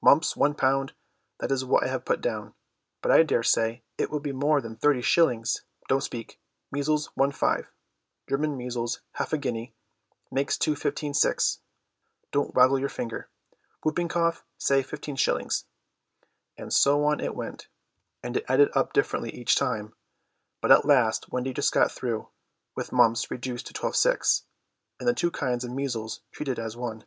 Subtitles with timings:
[0.00, 0.92] "Mumps one pound,
[1.40, 2.54] that is what I have put down,
[3.00, 7.68] but I daresay it will be more like thirty shillings—don't speak—measles one five,
[8.28, 9.74] German measles half a guinea,
[10.30, 17.66] makes two fifteen six—don't waggle your finger—whooping cough, say fifteen shillings"—and so on it went,
[18.22, 19.96] and it added up differently each time;
[20.60, 22.28] but at last Wendy just got through,
[22.76, 24.44] with mumps reduced to twelve six,
[25.00, 27.04] and the two kinds of measles treated as one.